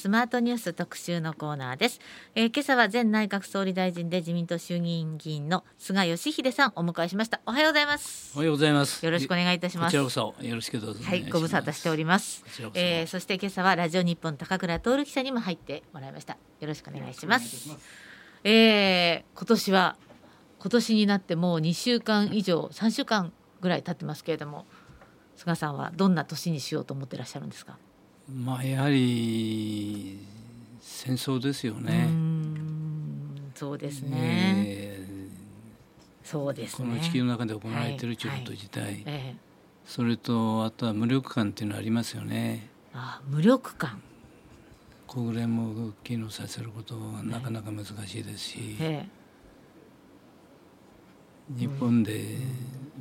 [0.00, 2.00] スマートニュース特集のコーナーです、
[2.34, 7.42] えー、今朝は前内閣総理大臣で自民党衆議院議員の菅義偉さんお迎えしました。
[7.44, 8.32] おはようございます。
[8.34, 9.04] おはようございます。
[9.04, 9.94] よろしくお願いいたします。
[9.94, 10.14] よろし
[10.70, 12.42] くどうぞはいご無沙汰しております。
[12.72, 16.38] えー、そして今朝はラジオ日本高倉徹記者にも入ってもらいました。
[16.60, 17.68] よろしくお願いします。
[18.42, 19.96] えー、今年は
[20.60, 24.64] 今年になってもう2週間以上3週間ぐらい経ってますけれども
[25.36, 27.76] 菅さんはどんな年にしようと思ってらっしゃるんですか？
[28.34, 30.18] まあやはり
[30.80, 32.08] 戦争ですよね。
[33.54, 34.10] そうですね。
[34.66, 38.92] えー、そうです、ね、この地球の中で行われているということ自体、はい。
[39.04, 39.36] はい
[39.90, 42.68] それとあとは無力感っていうのはありますよね。
[42.94, 44.00] あ無力感。
[45.08, 52.36] 国連も機能させることはなかなか難しいですし、えー、日本で、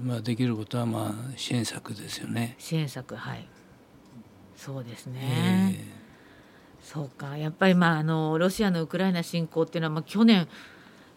[0.03, 2.55] まあ、できることはまあ支援策ですよね。
[2.57, 3.47] 支援策はい
[4.59, 5.77] そうですね。
[5.79, 10.49] えー、そうかやっぱりまああのロシアのウクライナ侵攻っていうのはまあ去年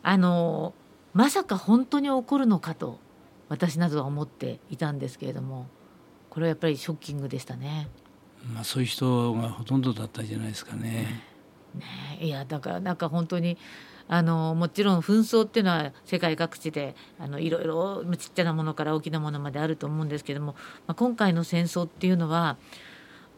[0.05, 0.75] あの
[1.13, 3.01] まさか本当に起こるのかと
[3.49, 5.67] 私などは思っていたんですけれども
[6.31, 7.89] これはやっぱりショッキングでしたね。
[8.55, 11.25] まあそういう人がほとんどだったじゃないですかね。
[11.75, 11.85] ね
[12.21, 13.59] いやだからなんか本当に
[14.07, 20.55] あのもちろん紛争っていうのは世界各地であのいろいろちっちゃなものから大きなものまであると思うんですけども、
[20.87, 22.57] まあ、今回の戦争っていうのは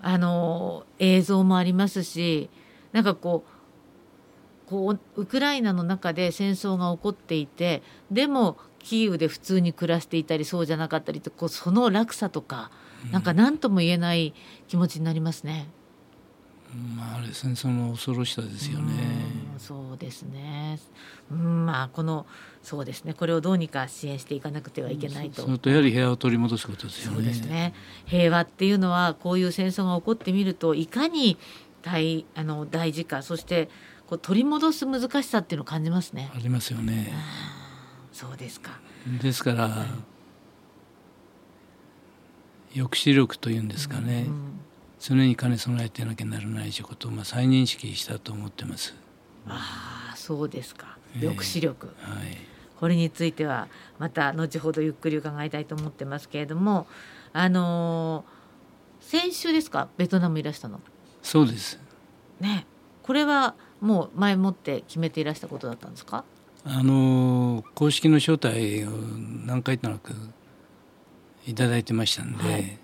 [0.07, 2.51] あの映像もありますし
[2.93, 12.71] なんかこうこうウクライナの中で戦争が起こっていてでもキーウで普通に暮らしていたりそうじゃなかったりとこうその落差とか、
[13.13, 14.35] なんか何とも言えない
[14.69, 15.69] 気持ちになりますね。
[16.95, 18.93] まあ、あれ戦争の恐ろしさですよね。
[19.43, 20.79] うそうですね。
[21.31, 22.27] うん、まあこの
[22.63, 23.15] そうですね。
[23.15, 25.43] これをどうにか支援していかなくてはいけないと。
[25.43, 27.17] そのとやはり平和を取り戻すことですよね。
[27.17, 27.75] そうですね。
[28.07, 31.39] 平和っていうのはこういう戦争が起こってみるといかに
[31.83, 33.69] 大あの大事か、そして
[34.07, 36.31] こう取り戻す難しさっていうのを感じますね。
[36.35, 37.13] ありますよね。
[38.13, 38.81] そうですか。
[39.23, 39.85] ですから、は
[42.75, 44.27] い、抑止力というんですかね。
[44.29, 44.55] うん
[45.07, 48.95] 常に兼ね備えてなきゃならないということをまあ再認識したと思ってます。
[49.47, 50.97] ああそうですか。
[51.15, 52.37] 抑止力、えー、はい、
[52.81, 53.69] これについては
[53.99, 56.87] また後ほどゆっくり伺いたいと思ってますけれども
[57.33, 59.89] あのー、先週ですか？
[59.97, 60.81] ベトナムいらしたの。
[61.23, 61.79] そうです。
[62.41, 62.67] ね。
[63.03, 66.25] これはもう前もって決めていらしたことだったんですか？
[66.65, 68.91] あのー、公式の招待を
[69.47, 70.15] 何回となく
[71.47, 72.79] いただいてましたんで、はい。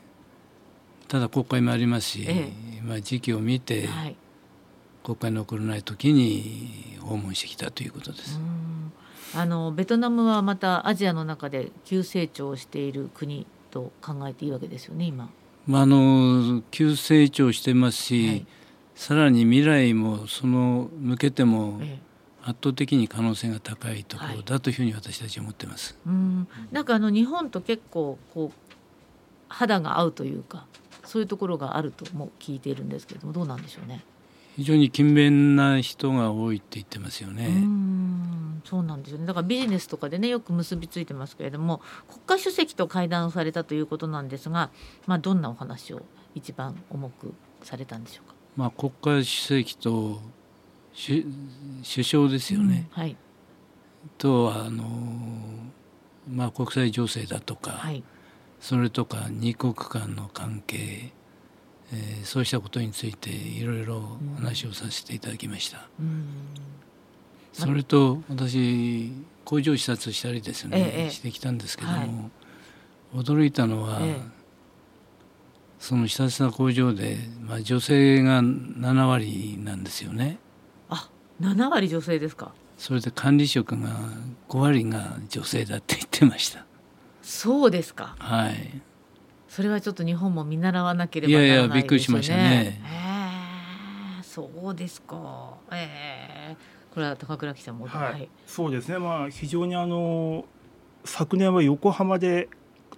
[1.08, 4.16] ただ国会もありますし、ええ、まあ、時期を見て、はい、
[5.10, 8.38] 国会の起こらない時に訪問してきたということです。
[9.34, 15.30] あのベトナムはまたアジアの中で急成長している国と考えていいわけですよね今。
[15.66, 18.46] まあ、あの急成長してますし、はい、
[18.94, 21.80] さらに未来もその向けても、
[22.42, 25.96] 圧倒的に可能性が高いところだというふうに私たちは思ってます。
[26.06, 28.72] はい、うんなんかあの日本と結構こう
[29.48, 30.66] 肌が合うというか
[31.04, 34.04] そういうところがあるとも聞いているんですけれどもどうなんでしょうね。
[34.60, 37.46] 非常に勤勉な人が多いって言ってますよね。
[37.46, 39.24] うんそうなんですよね。
[39.24, 41.80] だからビジネスとかでねよく結びついてますけれども
[42.26, 44.70] 国家主席と会談をされたということなんですが、
[45.06, 46.02] まあどんなお話を
[46.34, 47.32] 一番重く
[47.62, 48.34] されたんでしょうか？
[48.54, 50.20] まあ国家主席と
[50.94, 51.24] 首
[52.04, 52.86] 相ですよね。
[52.94, 53.16] うん、はい。
[54.18, 54.84] とあの
[56.30, 57.70] まあ国際情勢だとか。
[57.70, 58.04] はい
[58.62, 61.14] それとか二国間の関係、
[61.92, 65.88] えー、そうしたことについていろいろ話をさせていただきました。
[65.98, 66.26] うん、
[67.52, 69.12] それと私
[69.44, 74.20] 工場視察したりですね、ええ、してきたんですけども、はい、驚いたのは、え、
[75.80, 80.38] その視察した工場で、まあ、女性が7割なんですよね。
[80.88, 81.08] あ
[81.40, 82.52] 7割女性ですか？
[82.78, 83.88] それで管理職が
[84.48, 86.64] 5割が女性だって言ってました。
[87.22, 88.14] そうですか。
[88.18, 88.80] はい。
[89.50, 91.66] それはちょっと日本も見習わなければならないですよね。
[91.66, 92.80] いやいやびっくりしましたね。
[92.84, 95.54] えー、そうですか。
[95.72, 98.98] ええー、これは高倉記者も、はい、はい、そうですね。
[99.00, 100.44] まあ非常にあの
[101.04, 102.48] 昨年は横浜で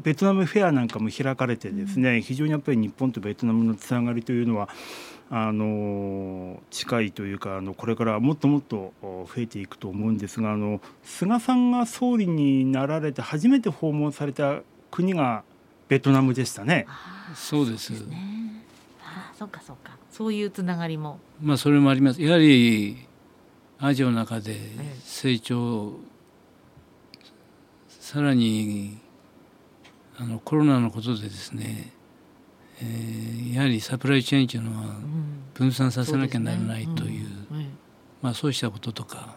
[0.03, 4.69] ベトナムフェアなんかも開かれてですね、うん、非常にやっぱり日本とベトナムのつながりというのは
[5.31, 14.61] あの近いというかあのこれからもっともっと増えていくと思うんですがあの菅さんが総理になられて初めて訪問された
[14.91, 15.45] 国が
[15.89, 16.87] ベトナムでしたね。
[17.35, 17.91] そうです。
[17.91, 18.65] ね、
[19.03, 21.19] あそうかそうかそういうつながりも。
[21.41, 22.23] まあそれもあります。
[22.23, 23.07] やはり
[23.79, 24.59] アジアの中で
[25.05, 25.95] 成長、
[27.89, 28.99] さらに
[30.19, 31.93] あのコロナのことでですね
[32.81, 34.97] えー、やはりサプライチェーンというのは
[35.55, 37.79] 分散させなきゃならないという、うんねうん、
[38.21, 39.37] まあ、そうしたこととか。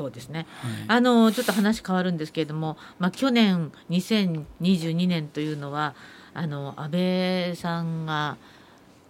[0.00, 5.94] うん、うん、そうですね、はい、あのちょっと話変わるんですけれども、まあ、去年2022年というのは
[6.34, 8.36] あの安倍さんが、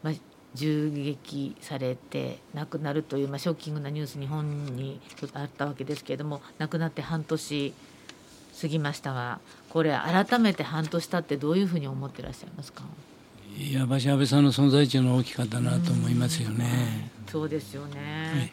[0.03, 0.15] まあ、
[0.55, 5.01] 銃撃されて亡くなるという、まあ、ショッキングなニュース日本に
[5.35, 7.73] あったわけですけれども亡くなって半年
[8.61, 9.41] 過ぎましたが
[9.71, 12.85] これ改めて半年経ってどういうふうに思ってらっしゃいますか？
[13.57, 17.11] いや私安倍さんの存在というのは大きかったなと思いますよね。
[17.31, 18.53] そうですよね、はい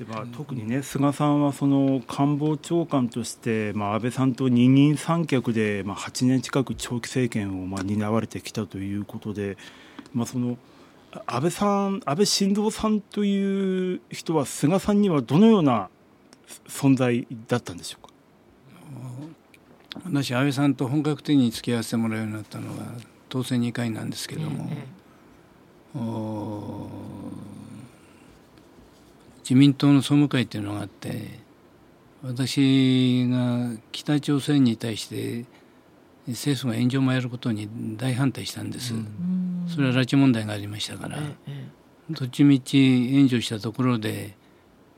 [0.00, 9.58] でまあ、特にね菅さんはその官房長官として、まあ、安倍さんと二人三脚で、まあ、8年近く長期政権をまあ担われてきたということで、
[10.14, 10.56] まあ、その
[11.26, 15.90] 安倍さん安倍晋三さんという人は菅さんにはどのような
[16.66, 18.12] 存在だったんでしょうか？
[20.06, 22.86] 私安倍さんと本格的に付き合わせてもらうようになったのは
[23.28, 24.86] 当選2回なんですけども、え
[25.94, 26.00] え
[29.50, 31.40] 自民党の総務会っていうのがあって
[32.22, 35.44] 私が北朝鮮に対して
[36.28, 41.18] 政府が援助もやることに大反対したんです、うん、それは拉致問題がありましたから、
[42.10, 44.36] どっちみち援助したところで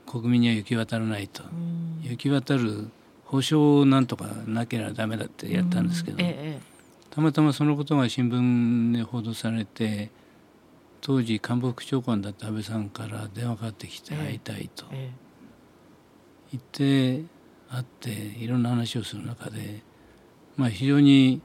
[0.05, 2.91] 国民には行き渡らないと、うん、行き渡る
[3.25, 6.19] 保証をなんとかなければダメだってやったんですけど、
[7.09, 10.11] たまたまそのことが新聞で報道されて
[11.05, 14.85] 当時官房副長官だった安倍さんから電話かかってきて会いたいと。
[16.49, 17.25] 言って
[17.69, 19.81] 会っていろんな話をする中で、
[20.55, 21.41] まあ、非常に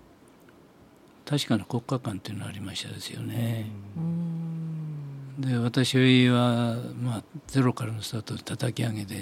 [1.24, 3.66] 確かな国家観っていうのがありましたですよね。
[5.40, 9.16] で私は、まあ、ゼロからのスタートで叩き上げで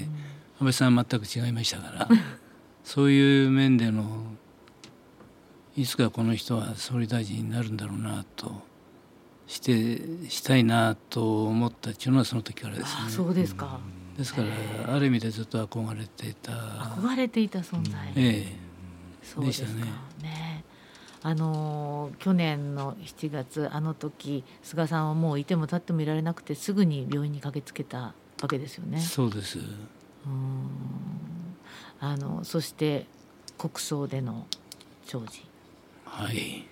[0.59, 2.09] 安倍さんは全く違いましたから
[2.85, 4.37] そういう面での
[5.77, 8.76] いつかこの人は総理大臣になるんだろうなと。
[9.47, 13.11] してしたいなと思ったっていうのはその時からですね。
[13.11, 13.81] そうですか。
[14.17, 14.43] ですか
[14.87, 16.53] らある意味でずっと憧れていた。
[16.53, 18.13] 憧れていた存在。
[18.17, 18.57] ええ。
[19.23, 19.83] そうですかね。
[20.23, 20.65] ね
[21.23, 29.01] あの去年の7月あの時菅さんはもういても立ってもいられなくてすぐに病院に駆けつけたわけですよね。
[29.01, 29.59] そうです。
[29.59, 30.69] うん
[31.99, 33.07] あのそして
[33.59, 34.47] 国葬での
[35.07, 35.45] 弔辞。
[36.05, 36.67] はい。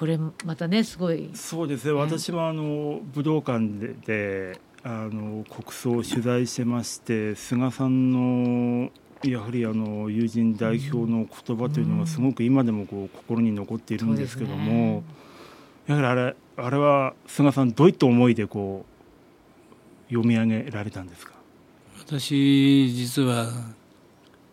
[0.00, 1.28] これまたねすごい。
[1.34, 8.90] そうですね、私もあの武道館でであの国葬を取材してまして菅さんの
[9.22, 15.02] やはりあの友人代表の言葉というのがすごく今でもこう心に残っているんですけども、
[15.86, 18.86] やはりあれあれは菅さんどういった思いでこ
[20.08, 21.34] う読み上げられたんですか？
[21.98, 23.50] 私実は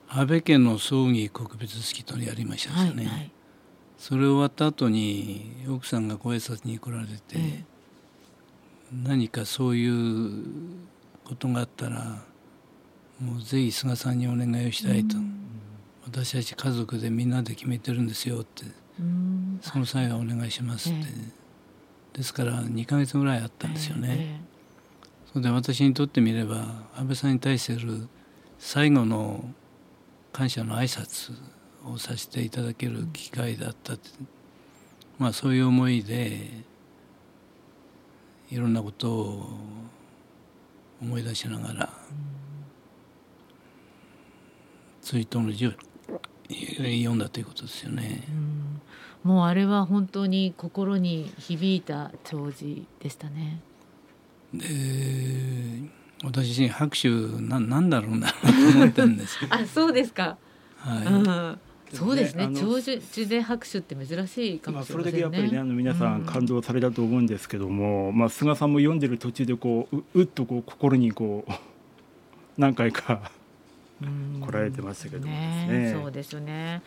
[0.10, 3.06] 安倍家の葬儀告別式とやりましたですね。
[3.06, 3.32] はいはい
[3.98, 7.64] それ終わった後に奥さんがご挨拶に来られて、
[8.92, 10.44] 何かそういう
[11.26, 12.24] ことがあったら
[13.20, 15.18] もうぜひ菅さんにお願いをしたいと、
[16.06, 18.66] 私たち家族でみんなで決めてるんですよって、
[19.62, 21.00] その際はお願いしますって、
[22.14, 24.42] ですから2か月ぐらいあったんですよね。
[25.34, 28.08] それで私にとってみれば安倍さんに対する
[28.60, 29.54] 最後の
[30.32, 31.34] 感謝の挨拶
[31.92, 33.94] をさせていただける機会だった
[35.20, 36.50] まあそういう思いで
[38.52, 39.50] いろんなことを
[41.02, 41.90] 思い出しながら、
[45.02, 45.72] 追悼の字を
[46.50, 48.24] 読んだということですよね。
[49.24, 53.62] うもうあれは本当に心に響いた弔辞でしたね。
[54.54, 54.66] で
[56.24, 57.10] 私自身拍手
[57.42, 58.36] ななんだろうなと
[58.76, 60.38] 思ったんです あそうですか。
[60.78, 61.60] はい、うん
[61.94, 62.50] そうですね。
[62.54, 71.52] 長寿で拍手って珍しいかもしれませんね、まあ、それだけやっぱりねあの皆さん感動されたと思うんですけども、うん、まあ、菅さんも読んでる途中でこうううっとこう心にこう
[72.58, 73.32] 何回か
[74.02, 76.82] 来られてましたけどね、ね、そうですよね。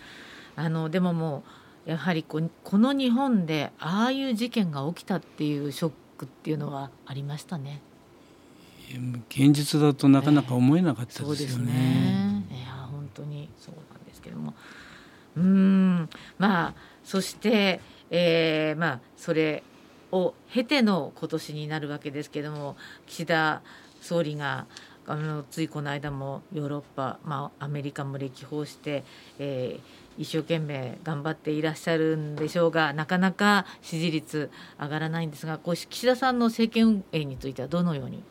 [0.56, 1.44] あのでもも
[1.86, 7.80] うやはりここの日本でああいう事件が起きたっていうショックっていうのはありましたね。
[9.28, 11.26] 現実だとなかなか思えなかったですよね。
[11.26, 14.54] えー、そうですねいや本当にそうなんですけども
[15.40, 16.08] うん。
[16.38, 17.80] まあそして、
[18.10, 19.62] えー、まあそれ
[20.12, 23.62] を経ての今年になるわけですけども岸田
[24.00, 24.66] 総理が
[25.06, 29.02] あのついこの間もヨーロッパ、まあ、アメリカも歴訪して、
[29.38, 38.22] えー、一生懸命頑張っていらっしゃるんでしょうがなかなか支持率上がらないんですがこう岸田さんの政権運営についてはどのように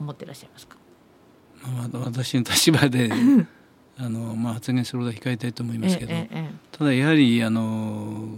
[0.00, 0.76] 思っていらっしゃいますか、
[1.92, 3.10] まあ、私の立場で
[4.02, 6.12] ああのまあ、発言することは控えたいと思いますけど、
[6.72, 8.28] ただやはりあの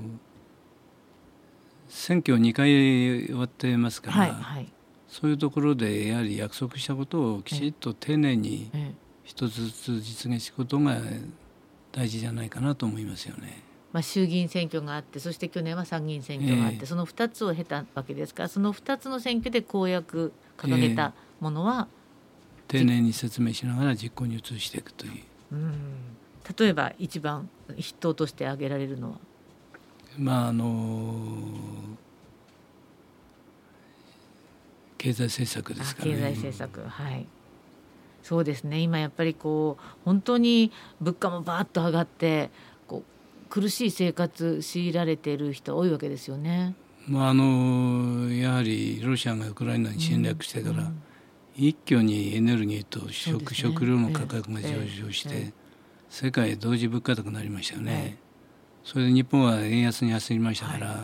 [1.88, 4.72] 選挙2回終わってますから、はいはい、
[5.08, 8.70] そういうところでやはり約束したことをきちっと丁寧に
[9.22, 10.98] 一つずつ実現することが
[11.92, 13.62] 大事じゃないかなと思いますよね。
[13.92, 21.86] まあ、衆議院選挙があってそして去年は参議院選挙があって、えー、その2つを経たわけですからその2つの選挙で公約掲げたものは、
[22.68, 25.12] えー、丁寧に説明しながら実行に移していくという。
[25.54, 25.72] うん。
[26.58, 29.18] 例えば一番筆頭として挙げられるのは？
[30.18, 31.36] まああの
[34.98, 36.12] 経済政策ですかね。
[36.12, 36.80] 経済政策。
[36.80, 37.26] はい。
[38.22, 38.78] そうですね。
[38.78, 42.50] 今やっぱりこう本当に物価もバーッと上がって
[42.86, 43.02] こ
[43.46, 46.74] う苦しい生活強いられている人多いわけですよね。
[47.06, 51.02] まあ、あのやはりロシアがウクライナに侵略してから、うんうん、
[51.56, 55.52] 一挙にエネルギーと食,、ね、食料の価格が上昇して、
[56.08, 58.18] 世界同時物価高くなりましたよね。
[58.84, 60.98] それで日本は円安に走りましたから、はい、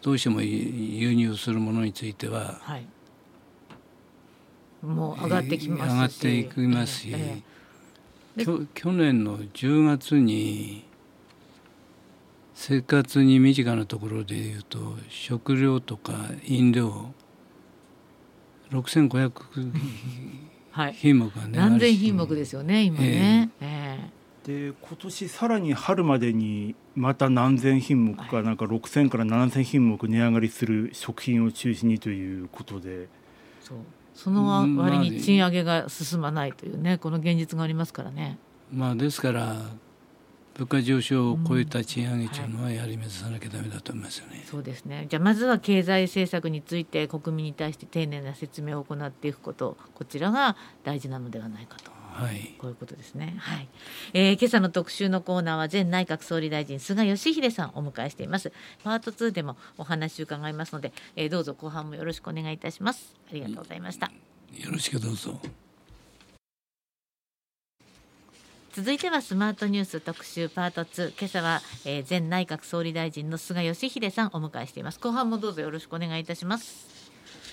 [0.00, 2.86] どうしても輸入するものについては、はい、
[4.82, 10.84] もう上がってきますし、上がっていきますし、えー、去年の10月に
[12.54, 16.12] 生活に身近なところでいうと食料とか
[16.44, 17.12] 飲料
[18.70, 19.32] 6500
[20.92, 23.50] 品目がね、はい、何千品目ですよね今ね。
[23.60, 33.08] えーえーで今年さらに春までにまた何千品目かなんか6,000から7,000品目値上がりする食品を中心にということで。
[33.60, 33.78] そう。
[34.14, 34.48] その
[34.78, 38.38] 割に賃上げが進まないというねこの現実がありますからね。
[38.72, 39.54] まあ、ですから
[40.58, 51.96] 物価上昇を超えた賃上げというのはやはり目指さなきゃだめだと思いますよね、はい、そうですねじゃあまずは経済政策について国民に対して丁寧な説明を行っていくことこちらが大事なのではないかと。
[52.18, 53.36] はい、こういうことですね。
[53.38, 53.68] はい、
[54.12, 58.52] えー、今朝の特集のコーナーは前内閣総理大臣菅義偉さんをお迎えしています。
[58.82, 63.14] パート2でもお話を伺いますので、えー、どうぞ後半もよろしくお願いいたします。
[63.30, 64.06] ありがとうございました。
[64.06, 65.40] よろしくどうぞ。
[68.72, 75.00] 続いてはスマートニュース特集パート2今朝は、えー、前内閣総理大臣の菅義偉さんお迎えしています。
[75.00, 76.86] 後半もどうぞよろしくお願いいたします。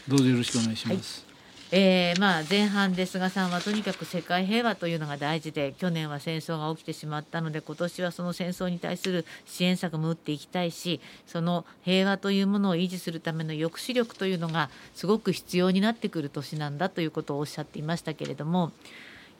[0.07, 1.36] どうぞよろしくお願いします、はい。
[1.72, 18.72] えー、まあ前半で菅さんはとにかく世界平和というのが大事で去年は戦争が起きてしまったので今年はその戦争に対する支援策も打っていきたいしその平和というものを維持するための抑止力というのがすごく必要になってくる年なんだということをおっしゃっていましたけれども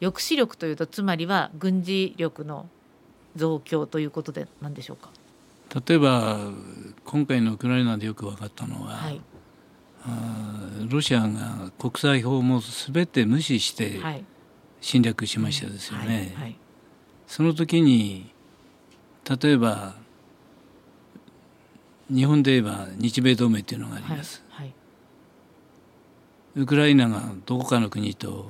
[0.00, 2.68] 抑止力というとつまりは軍事力の
[3.34, 5.10] 増強ということで何でしょうか？
[5.86, 6.38] 例えば
[7.04, 9.20] 今回のウクライナでよく分かったのは、はい。
[10.88, 14.00] ロシアが国際法も全て無視して
[14.80, 16.56] 侵略しましたですよね。
[17.26, 18.32] その時に
[19.42, 19.96] 例えば
[22.08, 24.44] 日本で言えば日米同盟というのがあります。
[26.54, 28.48] ウクライナがどこかの国と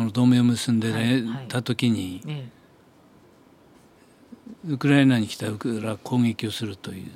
[0.00, 2.22] その同盟を結んで、ねた時に、
[4.66, 7.10] ウクライナに来たウクラ攻撃をするという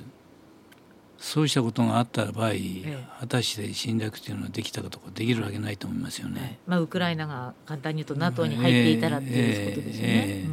[1.17, 6.41] そうしたことがあった場合、ええ、果たして侵略というのはできたかとかできるわけないと思いますよね。
[6.41, 10.23] はい、まあ、ウクライナが簡単に言うと NATO に入っていたらっていうことですよね。
[10.27, 10.45] え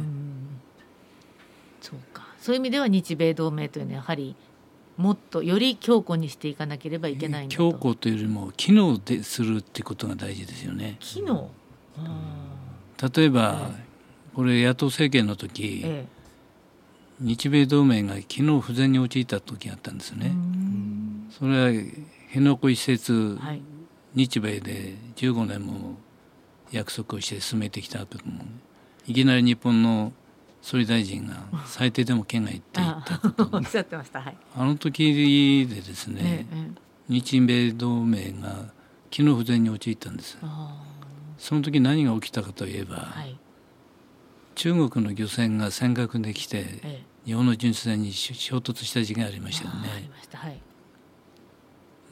[1.81, 2.27] そうか。
[2.39, 4.35] そういう意味では日米同盟というのはやはり
[4.97, 10.97] もっとより強固にしていかなければいけない強固というよりも機能でするっていうことが大事ですよね。
[10.99, 11.51] 機能、
[13.15, 13.71] 例えば、
[14.33, 16.23] これ野党政権の時、ええ。
[17.19, 20.33] 日米同盟が機能不全に陥った時があったんですね。
[21.37, 21.83] それは
[22.27, 23.61] 辺野古移設、はい、
[24.15, 25.97] 日米で15年も
[26.71, 28.43] 約束をして進めてきたけども
[29.07, 30.11] いきなり日本の
[30.61, 33.49] 総理大臣が最低でも県外行っていったこと
[34.55, 36.71] あの時でですね、ええ、
[37.09, 38.71] 日米同盟が
[39.09, 40.37] 機能不全に陥ったんです
[41.43, 43.37] その時何が起きたかといえば、はい、
[44.55, 47.03] 中国の漁船が尖閣で来て、ええ。
[47.25, 50.09] 日本の巡視船に衝突した事件がありましたよね。
[50.35, 50.61] はい、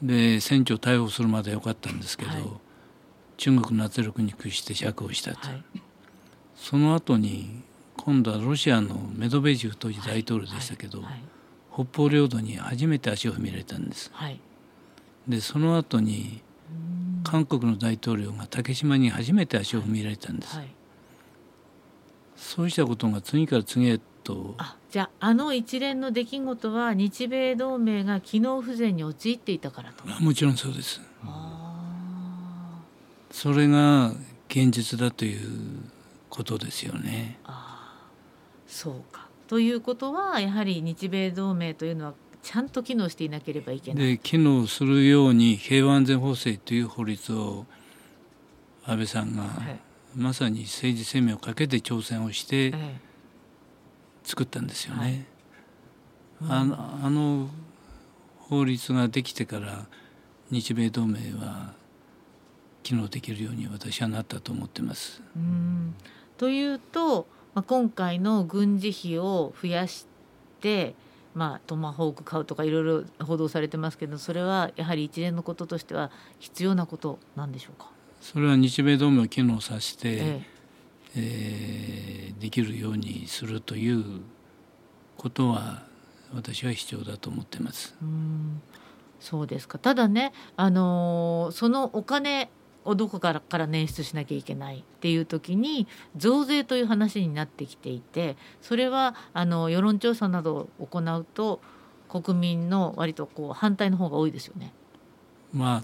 [0.02, 2.42] で船長逮捕するまでよかったんですけど、はい、
[3.38, 5.64] 中国の圧力に屈して釈放したと、はい、
[6.54, 7.62] その後に
[7.96, 11.02] 今度はロシアのメドベージュ当時大統領でしたけど、
[11.72, 14.12] 北方領土に初めて足を踏み入れたんです。
[15.26, 16.42] でその後に
[17.24, 20.58] 韓国の大統領が竹島に初めて足を踏み入れたんです。
[22.36, 30.04] そうしたことが次から次へとあじゃああの一連の出来事は日米同盟が機能不全に陥っていたからと。
[30.22, 31.00] もちろんそうです。
[33.30, 34.12] それが
[34.48, 35.40] 現実だという
[36.28, 37.38] ことですよね。
[37.44, 38.06] あ
[38.66, 39.28] そうか。
[39.48, 44.06] ということはやはり日米同盟というのはちゃんと機能していなければいけない。
[44.06, 47.66] で機能するように平和安全法制という法律を
[48.84, 49.80] 安倍さんが、はい、
[50.16, 52.74] まさに政治生命をかけて挑戦をして
[54.24, 55.26] 作ったんですよね。
[56.40, 57.48] はい、あのあの
[58.38, 59.86] 法律ができてから
[60.50, 61.72] 日米同盟は
[62.82, 65.22] 機能できるように私はなったと思ってます。
[65.36, 65.94] うん
[66.36, 70.06] というと、まあ、今回の軍事費を増やし
[70.60, 70.96] て、
[71.34, 77.88] まあ、トマホーク買うとかいろいろ報道されてますけどそれはやはり一連のこととしては必要なことなんでしょうか？
[78.20, 80.52] それは日米同盟を機能させて、ええ。
[81.14, 84.22] えー、できるようにするという
[85.16, 85.82] ことは
[86.34, 87.94] 私は必要だと思ってます。
[88.00, 88.62] うん。
[89.20, 89.78] そうですか。
[89.78, 92.50] ただね、あのー、そのお金
[92.84, 95.86] をどこからから捻出しなきゃいけないっていう時に
[96.16, 101.60] 増税という話になってきていてそれはあの世論調査などを行うと
[102.08, 104.72] 国民の割とこう反対の方が多いですよね。
[105.52, 105.82] まあ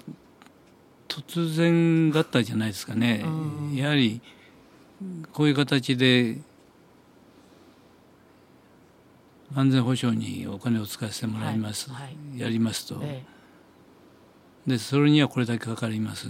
[1.08, 3.24] 突然だったじゃないですかね。
[3.74, 4.20] やはり
[5.32, 6.38] こういう形で
[9.54, 12.02] 安全保障にお金を使わせてもらいます、はい。
[12.02, 13.24] はい、やりますと、え
[14.66, 16.26] え、でそれにはこれだけかかります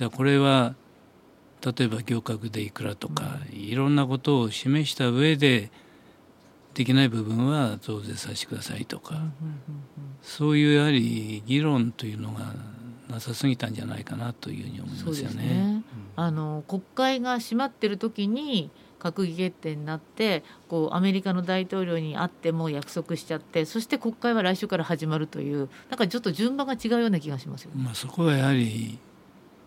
[0.00, 0.74] でこれは
[1.64, 5.70] 例えば行革でいくらとか、うん、いろんなことを示した上で
[6.72, 9.20] できない部分は増税させてくださいとか、
[10.22, 12.54] そういうやはり議論というのが
[13.10, 15.42] なさすぎたんじゃないかなというふうに思いますよね。
[15.42, 15.82] ね。
[16.16, 28.98] あの国会が閉まってる時に閣議決定になってこうアメリカの大統領に会っても約束しちゃってそして国会は来週から始まるというなんかちょっと順番が違うような気がしますよ、ね、まあ、そこはやはり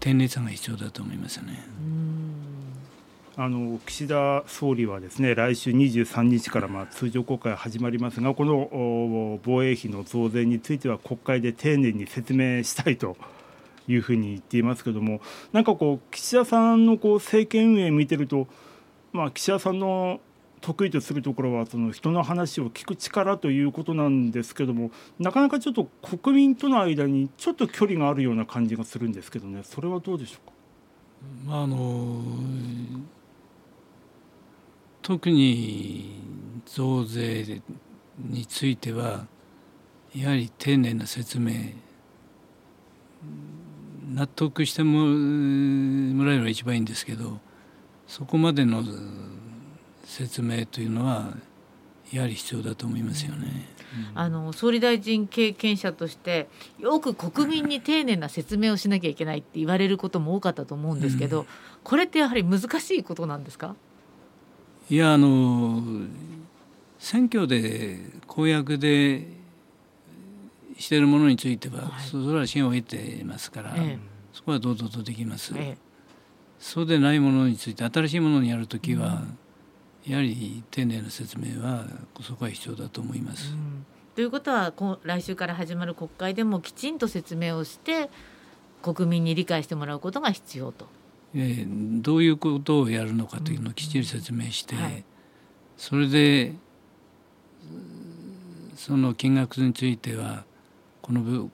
[0.04, 1.64] 丁寧さが必要だと思いますね。
[3.38, 13.16] あの岸田総理はですね来週23日からまあ通常国会始まりますがこの防衛費の増税については国会で丁寧に説明したいと
[13.88, 15.22] いうふうに言っていますけども
[15.54, 18.48] なんかこう岸田さんのこう政権運営見てると
[19.14, 20.20] まあ、岸田さんの
[20.64, 29.62] 得意とするところはその人の話を聞く力ということなんですけどもなかなかちょっと国民との間にちょっと距離があるような感じがするんですけどね。
[29.64, 30.54] それはどうでしょうか、
[31.46, 32.22] まあ、あの
[35.02, 36.22] 特に
[36.66, 37.62] 増税
[38.18, 39.28] については
[40.16, 41.74] やはり丁寧な説明
[44.14, 47.40] 納得してもらえれば一番いいんですけど
[48.08, 48.82] そこまでの
[50.04, 51.34] 説明というのは
[52.12, 53.68] やはり必要だと思いますよね。
[54.14, 56.48] うん、あの総理大臣経験者として
[56.80, 61.48] よく国民に丁寧な説明をしなきゃいけないって言われることも多かったと思うんですけど、うん、
[61.84, 63.76] これってやはり難しいことなんですか？
[64.90, 65.82] いやあの
[67.00, 69.28] 選挙で公約で
[70.78, 74.00] しているものについては、はい、それは支援を得ていますから、ええ、
[74.34, 75.54] そこは堂々とできます。
[75.56, 75.78] え。
[76.60, 79.38] そうでないものについて新しいものにやるときは、うん、
[80.06, 81.86] やはり丁寧な説明は
[82.22, 83.54] そこは必要だと思います。
[83.54, 83.86] うん、
[84.16, 88.10] ということは来週から始まる国会でもきちんと説明をして
[88.82, 90.88] 国民に理解してもらうことが必要と。
[91.36, 95.04] えー、どういうことをやるのかというのをきっちり説明して、うんはい、
[95.78, 96.54] それで
[98.76, 100.44] その金額については
[101.02, 101.50] この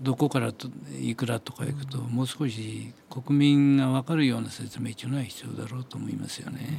[0.00, 0.68] どこからと
[1.00, 6.78] いくらとかいくと、もう少し国民が分かるような説明というのは必要だろうと思いますよね。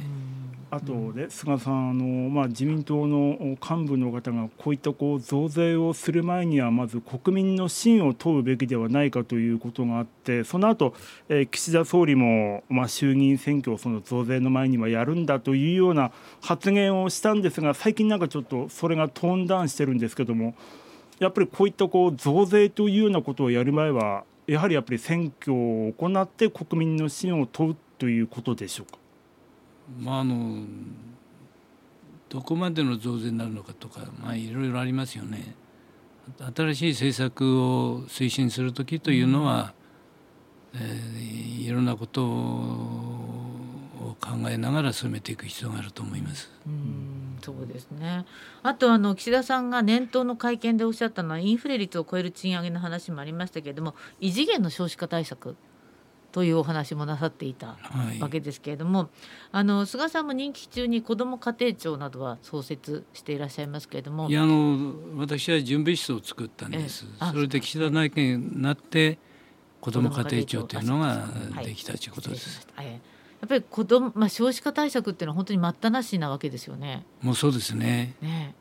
[0.72, 10.94] あとね、菅さんあの、まあ、自民党の幹部の方がこういったこう増税をする前にはまず国民の信を問うべきではないかということがあってその後、
[11.28, 20.54] えー、岸田総理も、まあ、衆議院選挙をその増税の前にはやるんだというような発言をしたんですが最近なんかちょっとそれがトーンダウンしてるんですけども
[21.18, 28.99] やっぱりこういったこう増税というようなことをやる前はやはりやっぱり選挙を行って国民の信を問うということでしょうか？
[29.98, 30.64] まああの
[32.28, 35.54] どこまでの増税になるのかとか、まあ、いろいろありますよね。
[36.54, 39.74] 新しい政策を推進する時というのは、
[40.72, 46.50] うん、えー、いろんなことを考えながら進めていく必要があると思います。
[46.66, 48.26] うんそうですね
[48.62, 55.56] あとあの岸田さんが年頭の会見でおっしゃったのはインフレ率を超える賃上げの話もありましたけれども異次元の少子化対策
[56.32, 57.76] というお話もなさっていた
[58.20, 59.08] わけですけれども、はい、
[59.52, 69.18] あの菅さんも任期中に子ども家庭庁などは創設していらっしゃいますけれどもいやあの私は準備室を作ったんですそれで岸田内閣になって
[69.80, 71.26] 子ども家庭庁というのが
[71.64, 72.66] できたということです。
[72.74, 72.92] はい、や
[73.46, 77.04] っぱり子供まあ少子化対策っていうのは本当に待ったなしなわけですよね。
[77.22, 78.14] もうそうですね。
[78.20, 78.54] ね、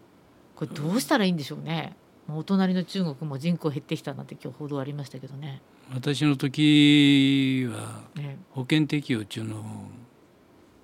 [0.55, 1.95] これどうしたらいいんでしょうね。
[2.27, 5.61] もうお隣の中国も人口減ってきたなんて今日報道ありましたけどね。
[5.91, 8.03] 私の時は
[8.51, 9.89] 保険適用中の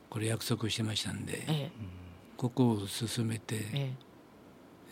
[0.10, 1.72] これ約束してましたんで、ええ、
[2.38, 3.94] ここを進めて、ええ。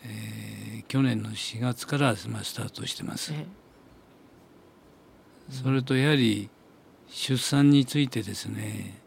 [0.06, 3.32] えー、去年の4月から、まあ、スタートしてます。
[3.32, 3.46] え
[5.50, 6.48] それとやはり
[7.08, 8.98] 出産についてですね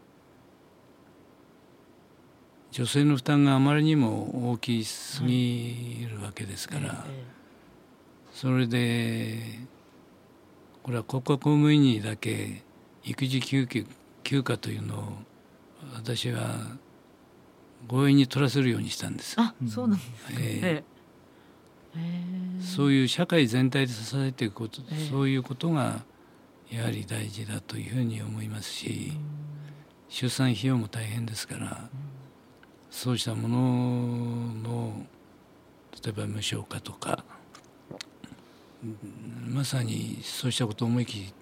[2.70, 7.04] 女性の負担があまりにも大きすぎるわけですから、
[8.32, 9.38] それで
[10.88, 12.62] これは国家公務員にだけ
[13.04, 13.84] 育児休憩
[14.24, 15.00] 休暇というのを
[15.94, 16.78] 私は
[17.86, 19.36] 強引に取らせるようにしたんです。
[19.38, 26.04] あ、そうなんですか、えー、そういう社会全体で支えていくこと、そういうことが
[26.70, 29.12] やはり大事だというふうに思いますし、
[30.08, 31.90] 出産費用も大変ですから、
[32.90, 35.06] そうしたものの
[36.02, 37.26] 例えば無償化とか
[39.46, 41.34] まさにそうしたことを思い切り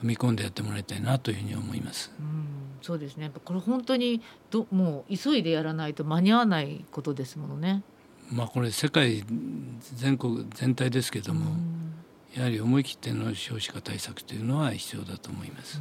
[0.00, 2.12] 踏み込んでやってもらいたいなというふうに思います。
[2.18, 2.46] うん
[2.82, 7.82] そうですねこれ本当にどもう急いでやらないと間に合わないことですものね。
[8.30, 9.24] まあこれ世界
[9.94, 11.56] 全国全体ですけども、
[12.36, 15.80] やはり思い切っての少子化対策というのは必要だと思います。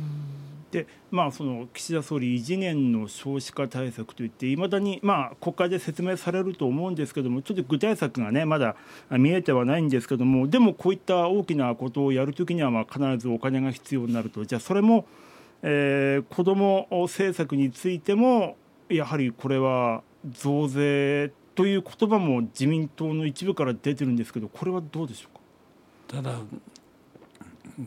[0.72, 8.76] でまあ、その岸田総理異次元の少子化対策といっていまだに、まあ、国会で説明されると思うんですけどもちょっと具体策がねまだ
[9.12, 14.44] 見えてはないんですけどもでもこういった大きなことをやるときにはまあ必ずお金が必要になると。
[14.44, 15.06] じゃあそれも、
[15.62, 18.58] えー、子ども政策についても
[18.90, 25.35] やはりこれは増税という言葉も自民党の一部から出てるんですけどこれはどうでしょう？
[26.16, 26.40] ただ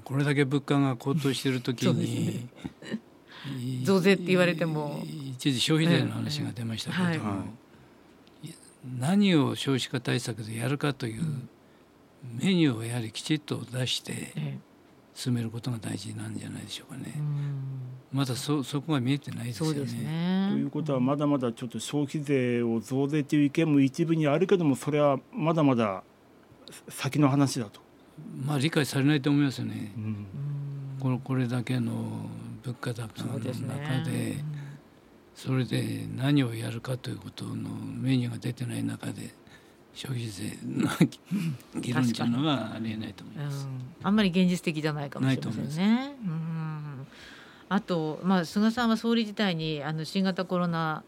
[0.04, 5.02] これだけ物価が高騰している時に、ね、増税って言われても。
[5.06, 7.36] 一時消費税の話が出ましたけれども、は
[8.42, 8.54] い、
[8.98, 11.22] 何を少子化対策でやるかという
[12.42, 14.34] メニューをやはりきちっと出して
[15.14, 17.14] 進めることが大事なんじゃないでしょうかね。
[18.12, 19.84] まだそそこが見えてないですよね。
[19.84, 20.48] ね。
[20.50, 26.02] ということはまだまだちょっと消費税を増税という意見も一部にあるけどもそれはまだまだ
[26.88, 27.87] 先の話だと。
[28.44, 29.92] まあ理解されないと思いますよね。
[29.96, 30.26] うん、
[31.00, 31.92] これこれだけの
[32.62, 34.36] 物価高の中で
[35.34, 39.30] それで何をやるかということのメニューが出てない中で
[39.94, 40.88] 消費税の
[41.80, 46.16] 議論というのはありえないと思います、うん、あんまり現実的じゃないかもしれませんね。
[46.24, 47.06] うん。
[47.68, 51.02] あと、まあ、菅さんは総理時代にあの新型コロナ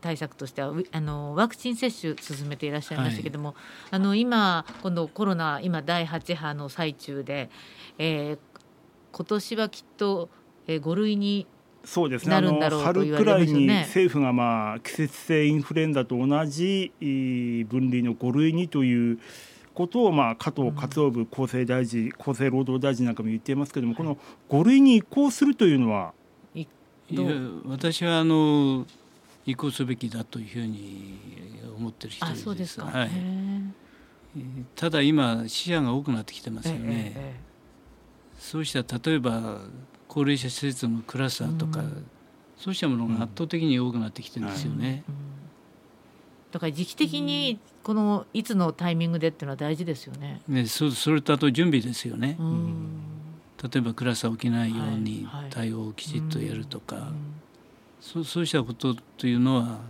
[0.00, 3.56] 対策としてはあのワクチン接種進めていらっしゃいましたけども、はい、
[3.92, 7.50] あの今今度コロナ今第8波の最中で、
[7.98, 8.38] えー、
[9.12, 10.28] 今年はきっと、
[10.66, 11.46] えー、5類に
[11.84, 12.34] そうですね。
[12.34, 19.18] あの春くらいに政府が、まあ、季節性インフルエンザと同じ分類の5類にという
[19.72, 24.18] ことを、まあ、加藤勝信厚生大臣、厚生労働大臣なんかも言っていますけれども、この
[24.50, 26.12] 5類に移行するというのは。
[26.54, 26.66] い
[27.14, 27.22] や
[27.64, 28.84] 私はあの
[29.48, 31.18] 移行すべきだというふうに
[31.74, 32.54] 思ってる人です。
[32.54, 33.10] ですはい、
[34.76, 37.40] ただ今死者が多くなってきてますよね、ええ、
[38.38, 39.62] そうした例えば
[40.06, 42.06] 高齢者施設のクラスターとか、うん、
[42.58, 45.20] そうしたものが圧倒的に多くなってきてるんですよね、うんうん、
[46.52, 50.42] だから時期的にこのいつのタイミングでっていうのは大事ですよね。
[50.46, 52.36] ねそそれとあと準備ですよね。
[53.62, 57.12] 例えばクラスター起きないように対応をきちっとやるとか、はいはい
[58.00, 59.80] そうしたことというのは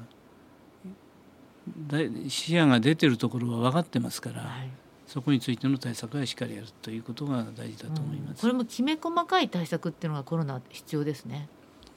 [2.29, 4.71] 視野が出てるところは分かってますから、はい、
[5.07, 11.49] そこについての対策はしっかりやるということが大事だと思います、うん、これもきめ細かい対策っていうのがコロナ必要ですね。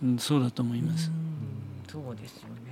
[0.04, 1.12] うん、そうだと思います。
[1.88, 2.71] そうですよね。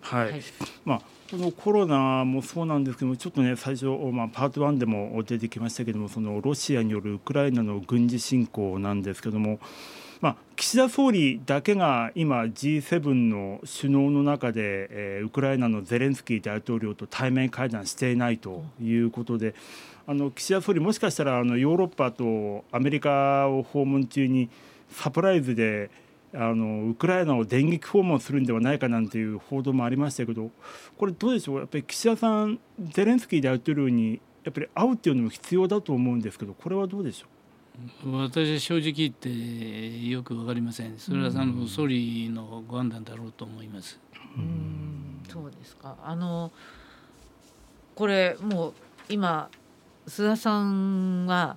[0.00, 0.42] はい、はい、
[0.84, 9.58] まあこのコロナもそうなんですけどもちょっとね最初、まあ、パート1でも出てきましたけどもそのロシアによるウクライナの軍事侵攻なんですけども
[10.20, 19.54] まあ、岸田総理だけが今 G7 の首脳の中で、えー、ウクライナのゼレンスキー大統領と対面会談していないということで
[20.06, 24.48] あの岸田総理もしかしたらあのヨーロッパとアメリカを訪問中に
[24.90, 25.90] サプライズで
[26.32, 30.50] あのウクライナを電撃訪問するんではないかなんていう報道もありましたけど
[30.96, 31.58] これどうでしょう？
[31.58, 37.35] やっぱり岸田さんゼレンスキー大統領にやっぱり会うっていうのも必要だと思うんですけどこれはどうでしょう？
[38.04, 40.98] 私は正直言ってよく分かりません。
[40.98, 43.98] それはあの総理のご判断だろうと思います。
[44.36, 45.22] うん。
[45.28, 45.96] そうですか。
[46.02, 46.52] あの
[47.94, 48.72] これもう
[49.08, 49.50] 今
[50.06, 51.56] 菅さんは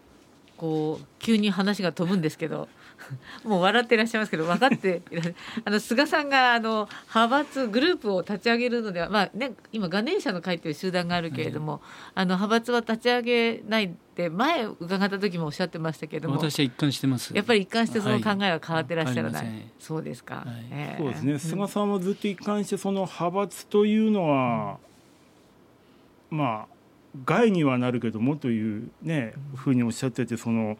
[0.58, 2.68] こう急に話が飛ぶんですけど
[3.44, 5.02] もう笑っていらっしゃいますけど分かって
[5.66, 11.82] あの菅さんがあの派閥グループを立ち上げるのでは、まあね、今ガネーシャの会という集団があるけれども、
[12.16, 17.36] あの派閥は立ち上げないって前伺った時もおっしゃってましたけれども私は一貫してます。
[17.36, 20.66] やっぱり一貫してその考えは変わってらっしゃらない、はい、そうですか、はい。
[20.72, 21.40] えー、そうですね。
[21.40, 24.78] 菅さんはずっと一貫してその派閥というのは、
[26.32, 26.80] うん、まあ
[27.26, 30.78] 害にはなるけどもというね、ふうにおっしゃっててその、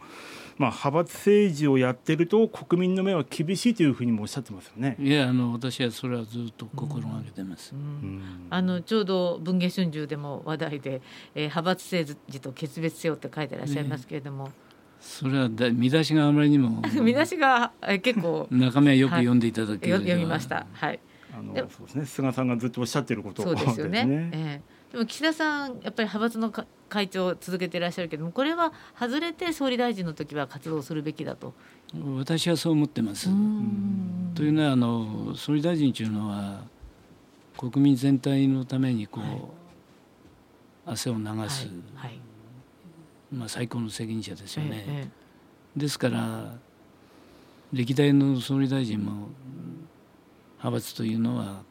[0.60, 4.98] まあ、派閥政治をやってると国民の目は厳しいというふうにもおっしゃってますよね。
[5.00, 7.74] いやあの私はそれはずっと心がけてます。
[7.74, 7.80] うん。
[7.80, 11.02] うん、あのちょうど文藝春秋でも話題で、
[11.34, 14.46] えー、派閥政治と決別せよって書いてらっしゃいますけれども。
[14.46, 14.52] ね
[15.00, 17.72] それはだ見出しがあまりにも 見出しが
[18.04, 20.68] 結構中身はよく読んでいただける、はい、読みました。
[20.74, 21.00] はい。
[21.34, 22.06] あのそうですね。
[22.06, 24.04] 菅さんがずっとおっしゃってることそうですよね。
[24.06, 24.92] ね、えー。
[24.94, 26.52] でも岸田さんやっぱり派閥の
[26.90, 31.54] 会長を続けていらっしゃるけどもこれは外れて総理大臣の時は活動するべきだと。
[32.18, 33.30] 私はそう思ってます。
[34.36, 36.62] というのはあの総理大臣というのは
[37.58, 39.42] 国民全体のためにこう、はい、
[40.94, 41.48] 汗を流す、はい。
[41.96, 42.20] はい、
[43.34, 44.86] まあ、最高の責任者ですよね。
[44.88, 45.08] え
[45.78, 46.54] え、ですから
[47.74, 49.30] 歴代の総理大臣も
[50.58, 51.62] 派閥というのは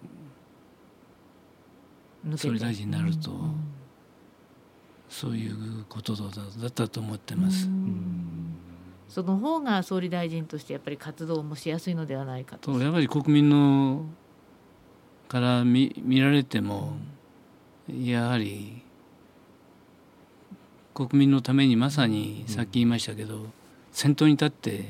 [2.36, 3.30] 総理大臣になると、
[5.08, 6.26] そういうことだ
[6.66, 7.68] ったと思ってます。
[9.08, 12.78] その方が総理大臣としてやっぱり活動もしやすいのではないかと。
[12.78, 14.04] やはり国民の
[15.28, 16.92] から見見られても、
[17.88, 18.82] やはり
[20.94, 23.46] 国民のためにまさにさっき言いましたけど、
[23.92, 24.84] 先頭に立って、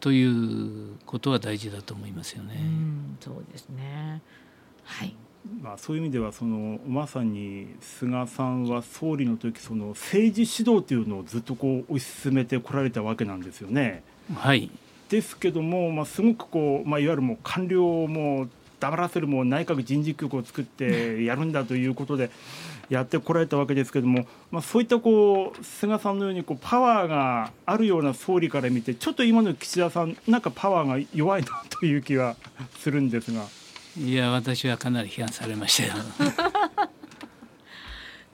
[0.00, 2.56] ということは大事だと思いますよね。
[3.20, 4.22] うそうですね。
[4.84, 5.16] はい。
[5.62, 14.02] まあ、そういう意味ではそのまさに菅さんは総理の時その政治指導というのをずっとこう推し進めてこられたわけなんですよね。
[14.34, 14.70] はい、
[15.10, 18.48] ですけども、まあ、すごくこう、まあ、いわゆるもう官僚をもう
[18.80, 22.30] 黙らせるもう内閣人事局を作って やるんだということで
[22.88, 32.36] やってこられたわけですけども、まあ、そういったこう菅さんのようにこうパワーがあるような総理から見てちょっと今の岸田さんなんかパワーが弱いなという気が
[32.78, 33.44] するんですが。
[33.96, 35.94] いや私はかなり批判されましたよ。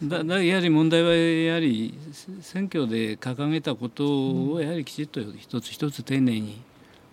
[0.02, 1.92] だだやはり問題はやはり
[2.40, 6.62] 選挙で掲げたことをやはりきちっと一つ一つ丁寧に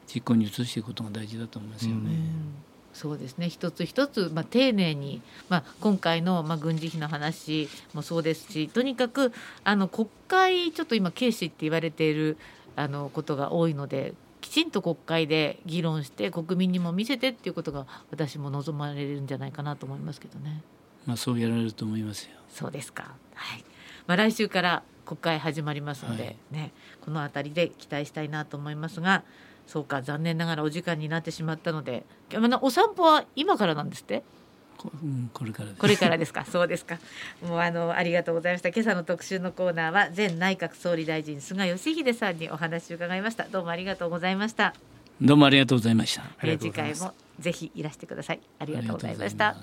[0.08, 2.02] 実行に移していくことが大事だと思いますよね。
[2.04, 2.68] うん。
[2.94, 3.50] そうですね。
[3.50, 9.34] 一つ一つ、まあ、丁寧に、まあ、今回の、まあ、軍事費の話もそうですしとにかく
[9.66, 12.38] あの国会ちょっと今軽視って言われている
[12.78, 14.14] あのことが多いので
[14.48, 20.64] きちんと国会で議論して国民にも見せてっていうことが私も望まれるんじゃないかなと思いますけどね。
[21.06, 22.38] まあそうやられると思いますよ。
[22.50, 23.16] そうですか。
[23.34, 23.66] はい。
[24.08, 29.26] まあ来週から国会始まりますのでね、はい、この辺りで期待したいなと思いますが、
[29.68, 32.06] そうか残念ながらお時間になってしまったので、
[32.62, 34.24] お散歩は今からなんですって？
[34.90, 36.46] こ,、うん、これからこれからですか？
[36.46, 36.98] そうですか。
[37.42, 38.70] もうあのありがとうございました。
[38.70, 43.46] 今朝の特集のコーナーは前内閣総理大臣菅義偉さんにお話を伺いました。
[43.46, 44.74] どうもありがとうございました。
[45.22, 48.40] どうもありがとうございました、え次回もぜひいらしてください。
[48.60, 49.56] ありがとうございました